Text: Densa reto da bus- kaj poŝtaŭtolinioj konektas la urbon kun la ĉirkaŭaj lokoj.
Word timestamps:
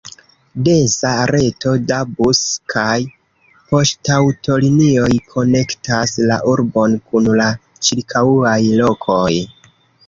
Densa 0.67 1.09
reto 1.31 1.73
da 1.91 1.99
bus- 2.13 2.41
kaj 2.75 2.97
poŝtaŭtolinioj 3.73 5.13
konektas 5.35 6.17
la 6.33 6.41
urbon 6.57 7.01
kun 7.13 7.33
la 7.43 7.51
ĉirkaŭaj 7.89 8.61
lokoj. 8.83 9.33